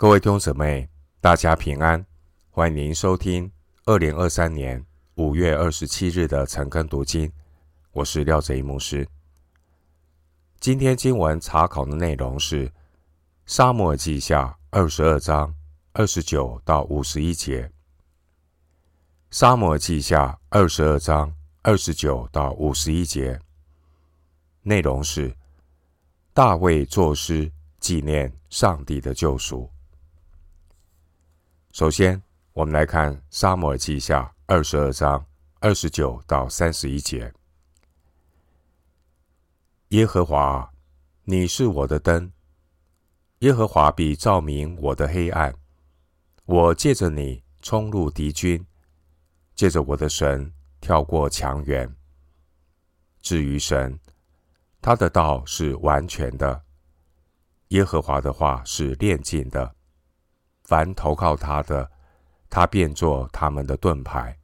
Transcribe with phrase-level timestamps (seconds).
[0.00, 0.88] 各位弟兄姊妹，
[1.20, 2.06] 大家平安，
[2.48, 3.52] 欢迎您收听
[3.84, 4.82] 二零二三年
[5.16, 7.30] 五月二十七日的晨更读经。
[7.92, 9.06] 我是廖哲一牧师。
[10.58, 12.66] 今天经文查考的内容是
[13.44, 15.54] 《撒母耳记下》二十二章
[15.92, 17.64] 二十九到五十一节，
[19.30, 21.30] 《撒母耳记下》二十二章
[21.60, 23.38] 二十九到五十一节
[24.62, 25.36] 内容是
[26.32, 29.70] 大卫作诗纪念上帝的救赎。
[31.72, 32.20] 首先，
[32.52, 35.24] 我们来看《撒母耳记下》二十二章
[35.60, 37.32] 二十九到三十一节。
[39.90, 40.68] 耶和华，
[41.22, 42.32] 你是我的灯，
[43.38, 45.54] 耶和华必照明我的黑暗。
[46.44, 48.66] 我借着你冲入敌军，
[49.54, 51.94] 借着我的神跳过墙垣。
[53.22, 53.96] 至于神，
[54.82, 56.64] 他的道是完全的，
[57.68, 59.76] 耶和华的话是炼净的。
[60.70, 61.90] 凡投靠他的，
[62.48, 64.38] 他便作他们的盾牌。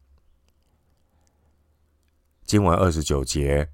[2.45, 3.71] 经文二十九节。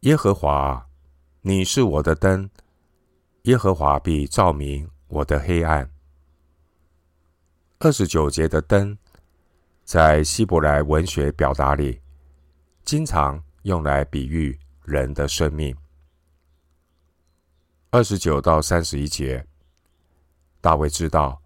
[0.00, 0.88] 耶和华，
[1.42, 2.48] 你是我的灯，
[3.42, 5.90] 耶和华必照明我的黑暗。
[7.80, 8.96] 二十九节的灯，
[9.84, 12.00] 在希伯来文学表达里，
[12.82, 15.76] 经常用来比喻人的生命。
[17.90, 19.46] 二十九到三十一节，
[20.60, 21.40] 大卫知道，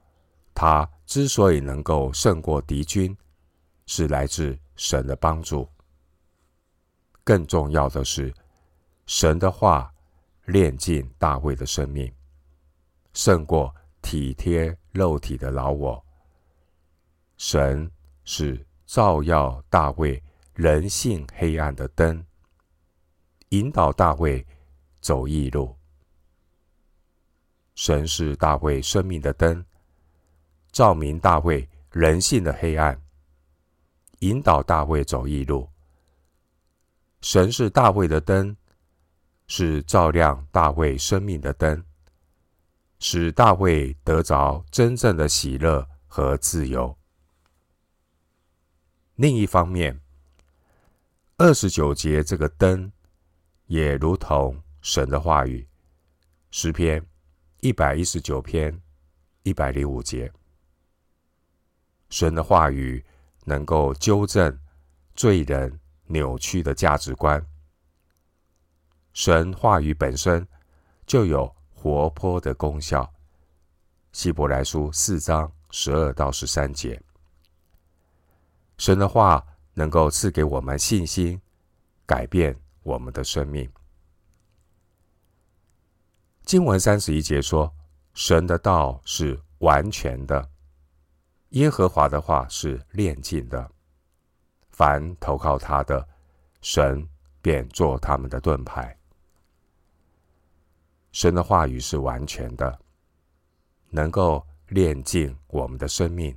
[0.55, 3.17] 他之所以能够胜过敌军，
[3.87, 5.69] 是来自神的帮助。
[7.23, 8.35] 更重要的是，
[9.07, 9.93] 神的话
[10.47, 12.13] 炼尽大卫的生命，
[13.13, 16.05] 胜过体贴肉体的老我。
[17.37, 17.91] 神
[18.25, 20.23] 是照耀大卫
[20.55, 22.25] 人性黑暗的灯，
[23.51, 24.47] 引导大卫
[25.01, 25.77] 走义路。
[27.75, 29.65] 神是大卫生命的灯，
[30.73, 33.01] 照明大卫人性的黑暗，
[34.21, 35.69] 引导大卫走义路。
[37.21, 38.57] 神是大卫的灯。
[39.47, 41.85] 是照亮大卫生命的灯，
[42.99, 46.97] 使大卫得着真正的喜乐和自由。
[49.17, 50.01] 另一方面，
[51.37, 52.91] 二十九节这个灯
[53.67, 55.69] 也如同神的话语，
[56.51, 57.07] 诗篇
[57.65, 58.79] 一百一十九篇
[59.43, 60.31] 一百零五节，
[62.11, 63.03] 神的话语
[63.45, 64.61] 能够纠正
[65.15, 67.43] 罪人扭曲的价值观。
[69.15, 70.47] 神话语本身
[71.07, 73.11] 就有活泼的功效。
[74.13, 77.01] 希伯来书四章十二到十三节，
[78.77, 79.43] 神的话
[79.73, 81.41] 能够赐给我们信心，
[82.05, 83.67] 改变我们的生命。
[86.45, 87.75] 经文三十一节说
[88.13, 90.51] ：“神的道是完全的，
[91.51, 93.71] 耶和华的话是炼净的。
[94.71, 96.07] 凡投靠他的，
[96.61, 97.09] 神
[97.41, 98.95] 便做他们的盾牌。”
[101.13, 102.79] 神的话语是完全的，
[103.89, 106.37] 能够炼净我们的生命，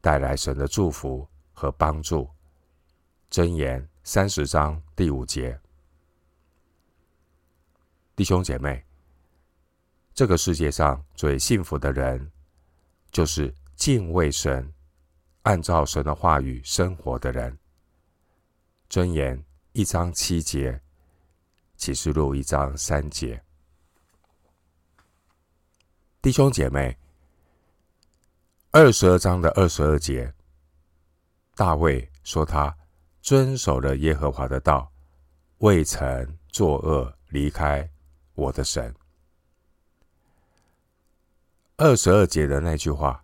[0.00, 2.28] 带来神的祝福和帮助。
[3.30, 5.60] 箴言三十章第五节，
[8.14, 8.82] 弟兄姐妹，
[10.16, 12.32] 这个世界上最幸福的人，
[13.12, 14.72] 就是敬畏神、
[15.42, 17.54] 按照神的话语生活的人。
[18.88, 20.80] 箴言一章七节，
[21.76, 23.38] 启示录一章三节。
[26.22, 26.96] 弟兄姐妹，
[28.70, 30.32] 二十二章的二十二节，
[31.56, 32.74] 大卫说他
[33.20, 34.90] 遵守了耶和华的道，
[35.58, 37.86] 未曾作恶，离开
[38.32, 38.94] 我的神。
[41.78, 43.22] 二十二节的那句话，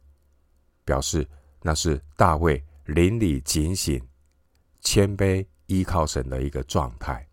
[0.85, 1.27] 表示
[1.63, 4.07] 那是大卫灵里警醒、
[4.81, 7.27] 谦卑、依靠神的一个状态。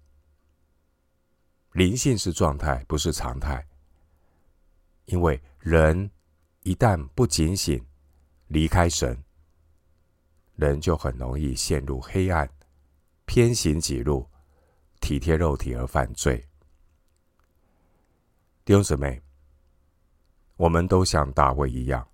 [1.74, 3.68] 灵性是状态，不是常态。
[5.06, 6.10] 因为人
[6.64, 7.86] 一旦不警醒，
[8.48, 9.22] 离开神，
[10.56, 12.50] 人就很容易陷入黑暗，
[13.26, 14.26] 偏行己路，
[15.02, 16.48] 体贴肉体而犯罪。
[18.64, 19.22] 弟兄姊妹，
[20.60, 22.06] 我们都像大卫一样，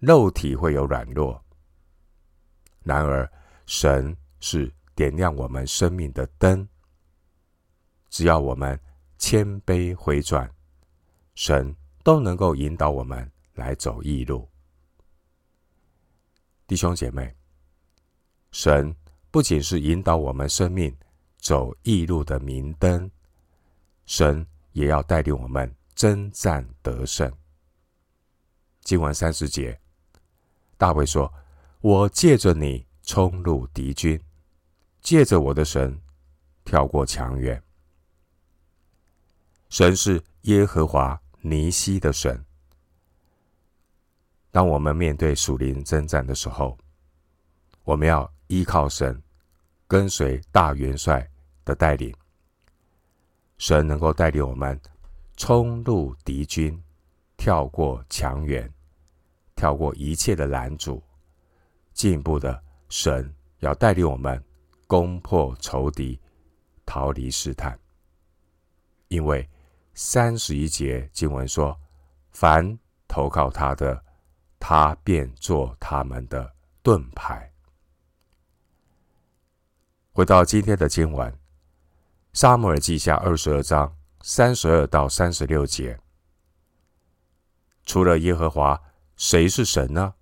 [0.00, 1.40] 肉体会有软弱，
[2.82, 3.30] 然而
[3.66, 6.68] 神是点亮我们生命的灯，
[8.10, 8.76] 只要我们
[9.16, 10.52] 谦卑回转。
[11.36, 11.72] 神
[12.02, 14.48] 都能够引导我们来走义路，
[16.66, 17.32] 弟兄姐妹，
[18.50, 18.92] 神
[19.30, 20.92] 不仅是引导我们生命
[21.36, 23.08] 走义路的明灯，
[24.04, 27.28] 神也要带领我们征战得胜。
[28.82, 29.80] 经文三十节，
[30.76, 31.34] 大卫说
[31.82, 34.22] ：“我借着你冲入敌军，
[35.00, 36.00] 借着我的神
[36.64, 37.60] 跳过墙垣。”
[39.70, 42.44] 神是耶和华尼西的神。
[44.52, 46.78] 当我们面对属灵征战的时候，
[47.82, 49.20] 我们要依靠神，
[49.88, 51.28] 跟随大元帅
[51.64, 52.14] 的带领。
[53.56, 54.80] 神能够带领我们
[55.38, 56.78] 冲入敌军，
[57.36, 58.68] 跳过墙垣，
[59.54, 61.00] 跳过一切的拦阻。
[61.94, 64.44] 进一步的，神要带领我们
[64.88, 66.20] 攻破仇敌，
[66.84, 67.78] 逃离试探。
[69.06, 69.48] 因为
[69.94, 71.74] 三十一节经文说
[72.32, 74.04] ：“凡投靠他的。”
[74.60, 76.52] 他便做他们的
[76.82, 77.48] 盾牌。
[80.10, 81.32] 回到今天的经文，
[82.32, 85.98] 《撒母耳记下》二十二章三十二到三十六节：
[87.84, 88.80] 除了耶和华，
[89.16, 90.14] 谁是神呢？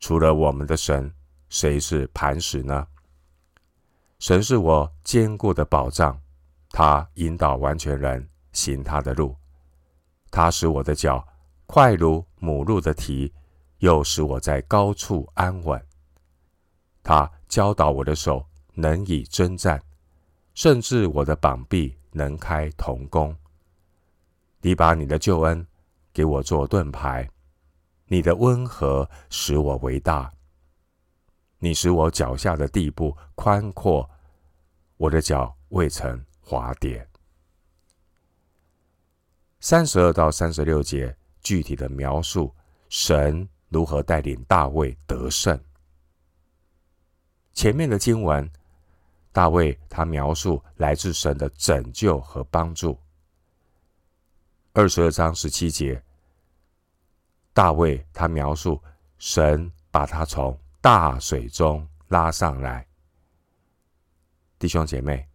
[0.00, 1.12] 除了我们的神，
[1.48, 2.86] 谁是磐石呢？
[4.18, 6.18] 神是我坚固的保障，
[6.70, 9.36] 他引导完全人行他的路，
[10.30, 11.26] 他使我的脚
[11.66, 13.32] 快如母鹿的蹄，
[13.78, 15.80] 又使我在高处安稳。
[17.02, 19.82] 他教导我的手能以征战，
[20.54, 23.36] 甚至我的膀臂能开铜弓。
[24.62, 25.66] 你把你的救恩
[26.14, 27.28] 给我做盾牌，
[28.06, 30.32] 你的温和使我为大。
[31.58, 34.08] 你使我脚下的地步宽阔，
[34.96, 37.06] 我的脚未曾滑跌。
[39.60, 41.14] 三十二到三十六节。
[41.44, 42.50] 具体的描述
[42.88, 45.62] 神如何带领大卫得胜。
[47.52, 48.50] 前面的经文，
[49.34, 52.96] 大卫他描述来自神的拯救和帮助。
[54.72, 56.00] 二十二章十七节，
[57.52, 58.80] 大卫他描述
[59.18, 62.86] 神把他从大水中拉上来。
[64.56, 65.28] 弟兄姐妹，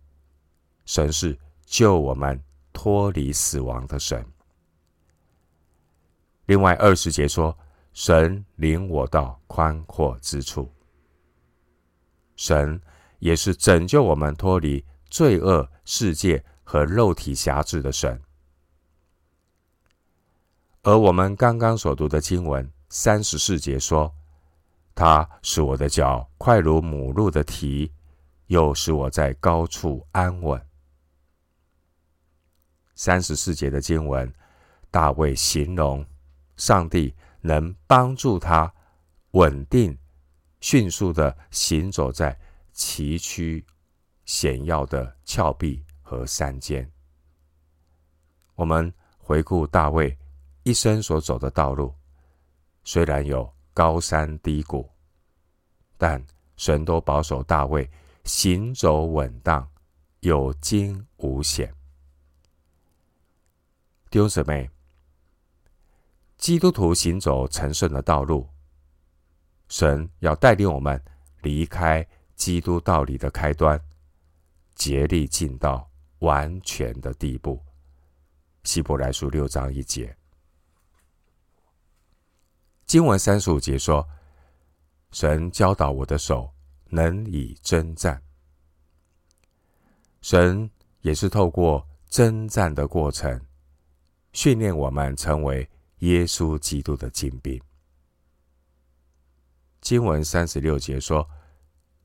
[0.85, 2.41] 神是救我们
[2.71, 4.25] 脱离死亡的神。
[6.45, 7.53] 另外二十节说，
[7.91, 10.73] 神领我到宽阔之处。
[12.37, 12.81] 神
[13.19, 18.21] 也是拯救我们脱离罪恶世界和肉体辖制的神。
[20.81, 24.13] 而我们刚刚所读的经文三十四节说，
[24.95, 27.91] 他使我的脚快如母鹿的蹄，
[28.47, 30.59] 又使我在高处安稳。
[32.95, 34.33] 三十四节的经文，
[34.89, 36.05] 大卫形容。
[36.57, 38.73] 上帝能帮助他
[39.31, 39.97] 稳定、
[40.59, 42.37] 迅速的行走在
[42.79, 43.61] 崎岖
[44.23, 46.89] 险要的峭壁和山间。
[48.55, 50.17] 我们回顾大卫
[50.63, 51.93] 一生所走的道路，
[52.85, 54.89] 虽然有高山低谷，
[55.97, 57.89] 但神都保守大卫
[58.23, 59.69] 行走稳当，
[60.21, 61.75] 有惊无险。
[64.09, 64.69] 弟兄姊妹。
[66.37, 68.47] 基督徒行走成圣的道路，
[69.67, 71.03] 神要带领我们
[71.41, 72.07] 离开
[72.39, 73.79] 基督道理的开端，
[74.73, 75.87] 竭力尽到
[76.19, 77.63] 完全的地步。
[78.63, 80.17] 希伯来书六章一节，
[82.85, 84.07] 经文三十五节说
[85.11, 86.51] ：“神教导我的手
[86.85, 88.23] 能以征战。”
[90.21, 90.71] 神
[91.01, 93.39] 也是透过征战的过程，
[94.33, 95.69] 训练我们成为。
[95.99, 97.61] 耶稣基督的精兵。
[99.81, 101.29] 经文三十六节说：“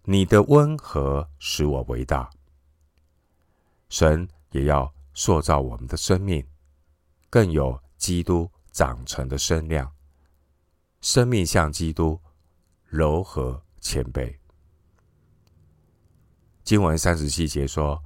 [0.04, 2.30] 你的温和使我伟大。”
[3.90, 6.46] 神也要塑造我们的生命，
[7.28, 9.92] 更有基督长成的身量。
[11.00, 12.20] 生命像基督，
[12.84, 14.36] 柔和谦卑。
[16.62, 18.02] 经文三十七节说：“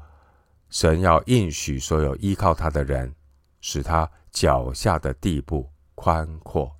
[0.70, 3.14] 神要应许所有依靠他的人，
[3.60, 6.76] 使他脚下的地步。”宽阔，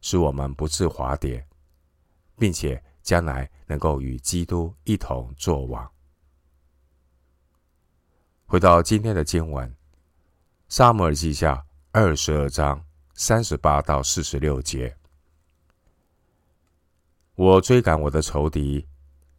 [0.00, 1.46] 使我们不致滑跌，
[2.38, 5.90] 并且将来能够与基督一同作王。
[8.44, 9.66] 回到今天的经文，
[10.68, 11.54] 《撒母耳记下》
[11.90, 12.84] 二十二章
[13.14, 14.94] 三十八到四十六节：
[17.34, 18.86] 我追赶我的仇敌，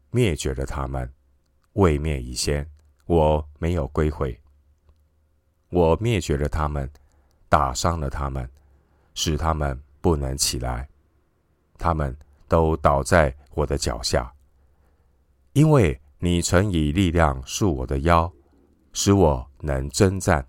[0.10, 1.14] 灭绝了他们，
[1.74, 2.68] 未灭以先，
[3.06, 4.36] 我没有归回。
[5.70, 6.92] 我灭绝了他们，
[7.48, 8.50] 打伤了他们。
[9.14, 10.90] 使他们不能起来，
[11.78, 14.34] 他们都倒在我的脚下。
[15.54, 18.32] 因为你曾以力量束我的腰，
[18.94, 20.46] 使我能征战。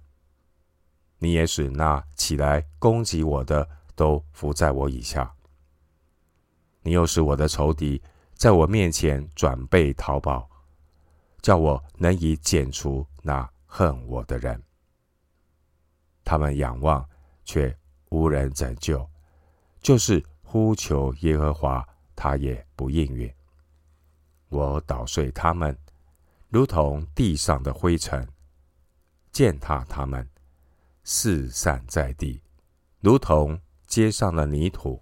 [1.18, 5.30] 你也使那起来攻击我的都伏在我以下。
[6.82, 8.00] 你又使我的仇敌
[8.34, 10.48] 在我面前转背逃跑，
[11.42, 14.62] 叫我能以剪除那恨我的人。
[16.24, 17.06] 他们仰望，
[17.44, 17.76] 却
[18.10, 18.98] 无人拯救；
[19.80, 21.86] 就是呼求耶和华，
[22.20, 23.32] 他也不应允。
[24.50, 25.74] 我捣碎他们，
[26.50, 28.22] 如同地上的灰尘；
[29.32, 30.28] 践踏他们，
[31.02, 32.42] 四散在地，
[33.00, 35.00] 如同街上的泥土。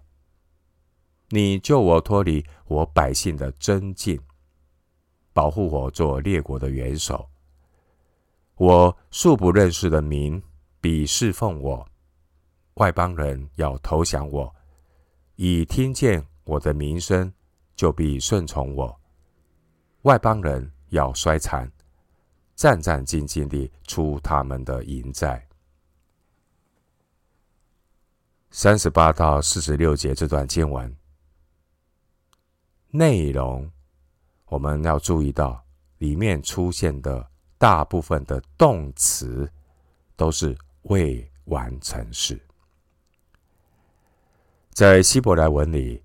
[1.30, 4.20] 你救我脱离我百姓的尊敬，
[5.32, 7.28] 保护我做列国的元首。
[8.54, 10.40] 我素不认识的民
[10.80, 11.88] 必侍奉我，
[12.74, 14.54] 外邦人要投降我，
[15.34, 17.30] 已听见我的名声，
[17.76, 18.98] 就必顺从我。
[20.02, 21.70] 外邦人要衰残，
[22.56, 25.46] 战战兢兢地出他们的营寨。
[28.50, 30.96] 三十八到四十六节这段经文。
[32.90, 33.70] 内容，
[34.46, 35.62] 我们要注意到
[35.98, 39.46] 里面出现的大部分的动词
[40.16, 42.40] 都是未完成式。
[44.72, 46.02] 在希伯来文里，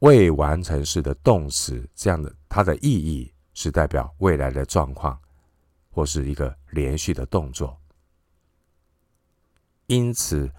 [0.00, 5.18] 未完成式的动词这样的，它的意义是代表未来的状况，
[5.90, 7.78] 或是一个连续的动作。
[9.86, 10.50] 因此，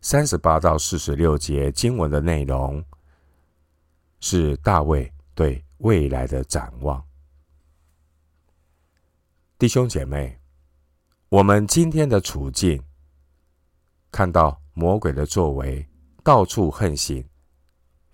[0.00, 2.84] 三十八到四十六节经文的内容。
[4.22, 7.02] 是大卫对未来的展望。
[9.58, 10.38] 弟兄姐妹，
[11.30, 12.84] 我们今天的处境，
[14.12, 15.88] 看到魔鬼的作为
[16.22, 17.26] 到处横行，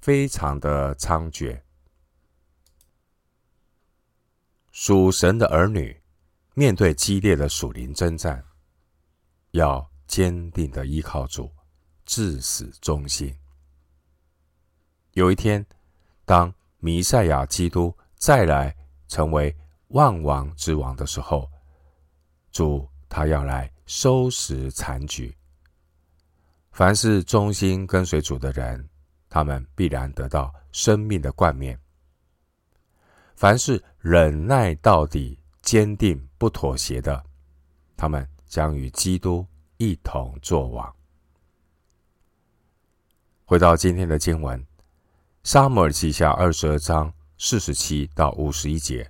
[0.06, 1.60] 非常的猖獗。
[4.70, 6.00] 属神的儿女
[6.54, 8.40] 面对激烈的属灵征战，
[9.50, 11.50] 要坚定的依靠主，
[12.04, 13.36] 至死忠心。
[15.14, 15.66] 有一天。
[16.24, 18.76] 当弥赛亚基督再来
[19.08, 19.56] 成为
[19.88, 21.50] 万王之王的时候，
[22.52, 25.36] 主他要来收拾残局。
[26.70, 28.88] 凡是忠心跟随主的人，
[29.28, 31.76] 他们必然得到生命的冠冕；
[33.34, 37.24] 凡是忍耐到底、坚定不妥协的，
[37.96, 40.94] 他们将与基督一同作王。
[43.44, 44.66] 回到今天的经文。
[45.44, 49.08] 撒母耳记下二十二章四十七到五十一节：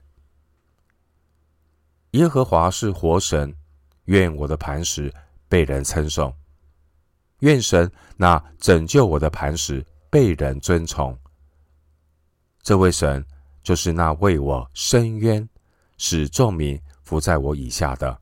[2.10, 3.56] 耶和华是活神，
[4.04, 5.10] 愿我的磐石
[5.48, 6.30] 被人称颂；
[7.38, 9.82] 愿神那拯救我的磐石
[10.16, 11.14] 被人尊崇。
[12.62, 13.22] 这位神
[13.62, 15.46] 就是那为我伸冤、
[15.98, 18.18] 使众民伏在我以下的。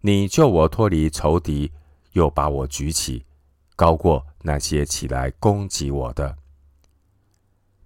[0.00, 1.72] 你救我脱离仇敌，
[2.12, 3.26] 又把我举起，
[3.74, 6.38] 高过那些起来攻击我的。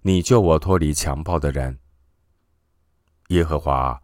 [0.03, 1.79] 你救我脱离强暴的人，
[3.29, 3.99] 耶和华。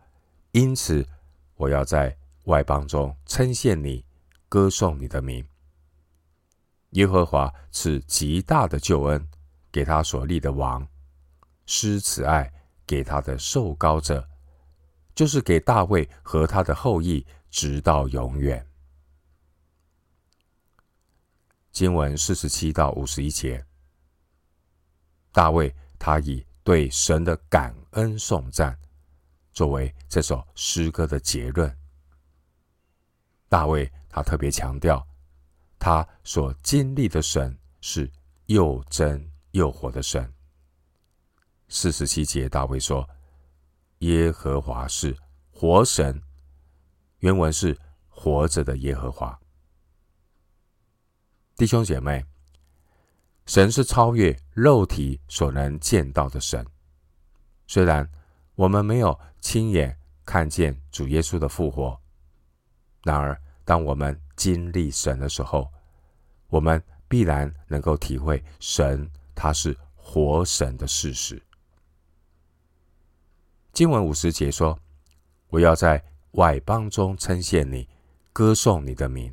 [0.53, 1.07] 因此，
[1.53, 4.03] 我要在外邦中称谢你，
[4.49, 5.45] 歌颂你的名。
[6.91, 9.27] 耶和华赐极大的救恩
[9.71, 10.87] 给他所立的王，
[11.65, 12.51] 施慈爱
[12.85, 14.27] 给他的受膏者，
[15.13, 18.65] 就是给大卫和他的后裔，直到永远。
[21.71, 23.65] 经文四十七到五十一节，
[25.31, 25.73] 大卫。
[26.03, 28.75] 他以对神的感恩颂赞
[29.53, 31.77] 作为这首诗歌的结论。
[33.47, 35.07] 大卫他特别强调，
[35.83, 38.07] 他所经历的神是
[38.45, 40.31] 又真又活的神。
[41.69, 43.09] 四十七节，大卫说
[43.99, 45.17] ：“耶和华是
[45.49, 46.21] 活神。”
[47.17, 47.75] 原文是
[48.07, 49.39] “活着的耶和华”。
[51.57, 52.23] 弟兄姐妹。
[53.47, 56.65] 神是超越肉体所能见到的神。
[57.65, 58.07] 虽然
[58.53, 61.99] 我们没有亲眼看见主耶稣的复活，
[63.03, 63.35] 然而
[63.65, 65.71] 当我们经历神的时候，
[66.47, 71.39] 我们必然能够体会神他是活神的事实。
[73.71, 74.75] 经文五十节说
[75.49, 77.87] ：“我要在外邦中称谢你，
[78.33, 79.31] 歌颂你的名。”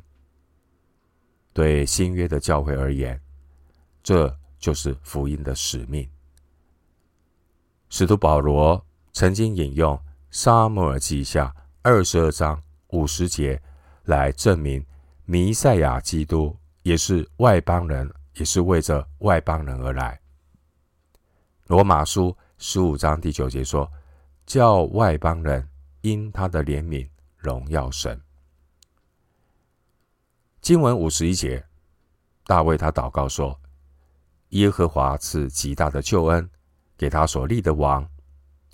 [1.53, 3.19] 对新约的教会而言。
[4.03, 6.07] 这就是福音的使命。
[7.89, 9.95] 使徒保罗曾经引用
[10.29, 11.47] 《撒母耳记下》
[11.81, 13.59] 二十二章五十节
[14.03, 14.85] 来证明，
[15.31, 20.19] 弥赛亚基督也是外邦人，也是为着外邦人而来。
[21.67, 23.87] 罗马书十五章第九节说
[24.47, 25.69] ：“叫外邦人
[26.01, 27.07] 因他的怜悯
[27.37, 28.19] 荣耀神。”
[30.61, 31.63] 经文五十一节，
[32.47, 33.55] 大卫他祷告说
[34.49, 36.49] ：“耶和华赐极大的救恩
[36.97, 38.09] 给他所立的王，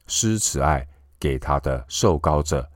[0.07, 0.87] 施慈爱
[1.19, 2.71] 给他的受膏者，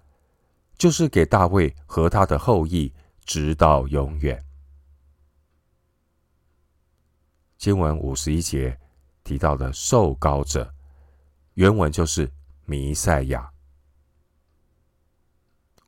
[0.77, 2.93] 就是给大卫和他的后裔，
[3.29, 4.43] 直到永远。”
[7.59, 8.75] 经文五十一节
[9.24, 10.74] 提到的受膏者，
[11.53, 12.27] 原文就是
[12.65, 13.53] 弥赛亚。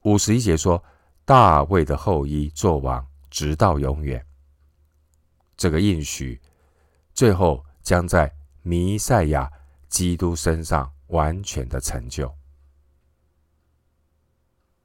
[0.03, 0.83] 五十一节说，
[1.25, 4.24] 大卫的后裔作王，直到永远。
[5.57, 6.39] 这个应许
[7.12, 8.31] 最后将在
[8.62, 9.51] 弥赛亚
[9.89, 12.31] 基督身上完全的成就。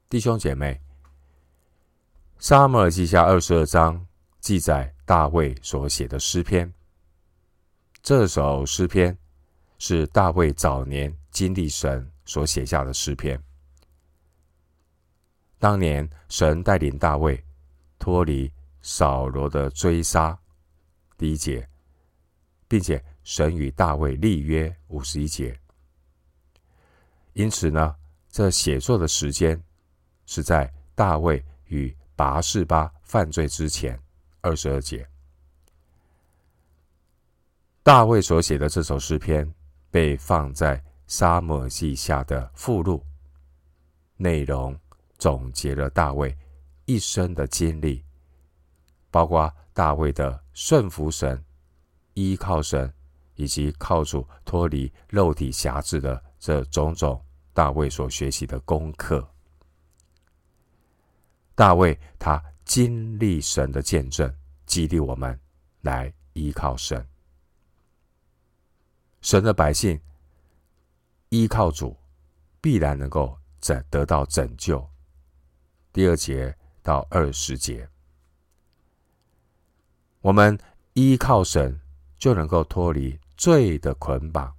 [0.09, 0.81] 弟兄姐妹，
[2.39, 4.05] 撒母耳记下二十二章
[4.39, 6.71] 记载大卫所写的诗篇。
[8.03, 9.17] 这首诗篇
[9.79, 13.41] 是大卫早年经历神所写下的诗篇。
[15.57, 17.43] 当年神带领大卫
[17.97, 18.51] 脱离
[18.83, 20.37] 扫罗的追杀，
[21.17, 21.67] 第一节，
[22.67, 25.59] 并且神与大卫立约五十一节。
[27.33, 27.95] 因此呢，
[28.29, 29.59] 这写作的时间
[30.27, 33.97] 是在大卫与拔示巴犯罪之前
[34.41, 35.07] 二十二节。
[37.83, 39.49] 大卫所写的这首诗篇
[39.91, 43.05] 被放在撒母耳记下的附录，
[44.17, 44.77] 内容
[45.19, 46.35] 总结了大卫
[46.85, 48.03] 一生的经历，
[49.11, 51.41] 包括大卫的顺服神、
[52.15, 52.91] 依靠神，
[53.35, 59.25] 以及靠主脱离肉体辖制的这种种大卫所学习的功课。
[61.57, 64.31] 大卫他经历神的见证，
[64.67, 65.37] 激励我们
[65.81, 67.03] 来依靠神。
[69.21, 69.99] 神的百姓
[71.29, 71.97] 依靠主，
[72.61, 74.87] 必然能够拯得到拯救。
[75.91, 77.89] 第二节到二十节，
[80.21, 80.55] 我们
[80.93, 81.81] 依靠神
[82.19, 84.55] 就能够脱离罪的捆绑。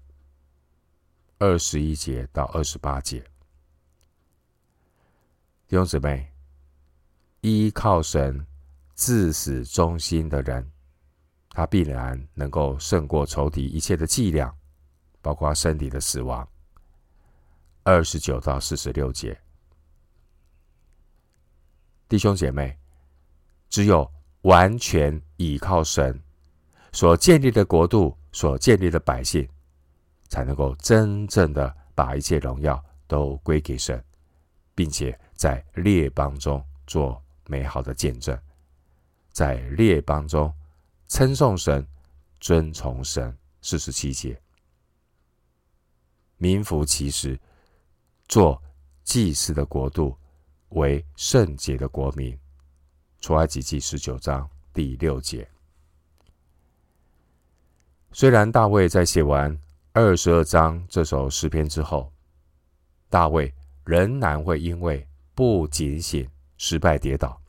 [1.38, 3.20] 二十一节到二十八节，
[5.68, 6.32] 弟兄姊妹，
[7.40, 8.46] 依靠神
[8.94, 10.70] 至死忠心的人。
[11.50, 14.54] 他必然能够胜过仇敌一切的伎俩，
[15.20, 16.48] 包括身体的死亡。
[17.82, 19.36] 二十九到四十六节，
[22.08, 22.78] 弟兄姐妹，
[23.68, 24.08] 只有
[24.42, 26.22] 完全倚靠神
[26.92, 29.48] 所建立的国度、所建立的百姓，
[30.28, 34.04] 才能够真正的把一切荣耀都归给神，
[34.74, 38.38] 并且在列邦中做美好的见证，
[39.32, 40.54] 在列邦中。
[41.10, 41.84] 称颂神，
[42.38, 44.38] 尊崇神，四十七节，
[46.36, 47.40] 名副其实，
[48.28, 48.62] 做
[49.04, 50.14] 祭司的国度，
[50.68, 52.38] 为圣洁的国民。
[53.22, 55.48] 出埃及记十九章第六节。
[58.12, 59.58] 虽然大卫在写完
[59.94, 62.12] 二十二章这首诗篇之后，
[63.08, 63.50] 大卫
[63.86, 67.40] 仍然会因为不警醒失败跌倒，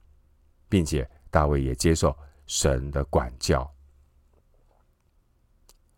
[0.70, 2.18] 并且大卫也接受。
[2.48, 3.72] 神的管教。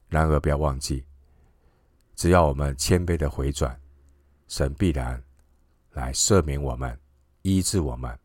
[0.10, 1.06] 然而，不要忘记，
[2.14, 3.80] 只要我们谦卑的回转，
[4.50, 5.24] 神必然
[5.92, 7.00] 来赦免我们、
[7.44, 8.20] 医治我们、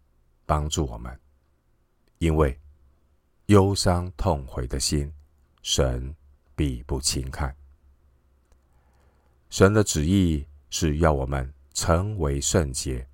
[0.45, 1.17] 帮助我们。
[2.19, 2.59] 因为
[3.47, 5.15] 忧伤痛悔的心，
[5.63, 6.13] 神
[6.57, 7.55] 必不轻看。
[9.51, 13.07] 神的旨意是要我们成为圣洁，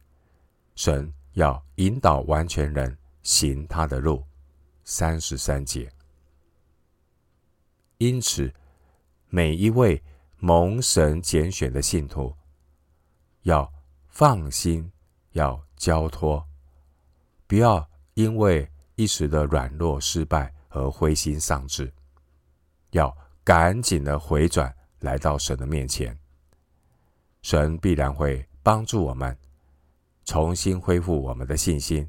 [0.74, 4.24] 神要引导完全人行他的路。
[4.84, 5.88] 三十三节，
[7.98, 8.52] 因此，
[9.28, 10.02] 每一位
[10.38, 12.34] 蒙神拣选的信徒，
[13.42, 13.72] 要
[14.08, 14.90] 放心，
[15.30, 16.44] 要交托，
[17.46, 21.92] 不要因为一时的软弱失败而灰心丧志，
[22.90, 26.18] 要赶紧的回转，来到神的面前，
[27.42, 29.38] 神必然会帮助我们，
[30.24, 32.08] 重新恢复我们的信心，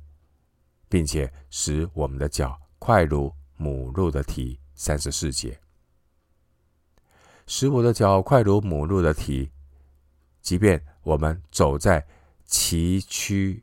[0.88, 2.60] 并且使我们的脚。
[2.80, 5.58] 快如母鹿的蹄，三十四节，
[7.48, 9.50] 使我的脚快如母鹿的蹄。
[10.42, 12.06] 即便我们走在
[12.46, 13.62] 崎岖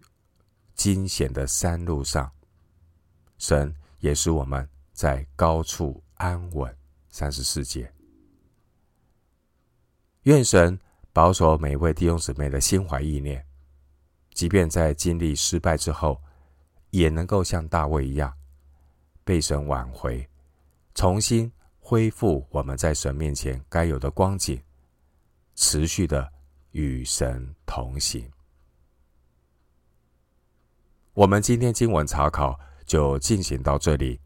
[0.75, 2.33] 惊险的山路上，
[3.37, 6.75] 神也使我们在高处安稳。
[7.11, 7.93] 三十四节，
[10.23, 10.81] 愿神
[11.13, 13.45] 保守每一位弟兄姊妹的心怀意念，
[14.41, 16.19] 即便在经历失败之后，
[16.93, 18.35] 也能够像大卫一样。
[19.23, 20.27] 被神挽回，
[20.95, 24.59] 重新恢复我们在神面前该有的光景，
[25.57, 26.33] 持续的
[26.71, 28.27] 与神同行。
[31.13, 34.19] 我们今天经文查考就进行到这里。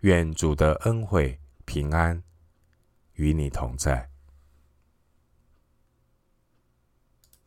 [0.00, 2.22] 愿主的恩惠平安
[3.16, 4.08] 与你同在。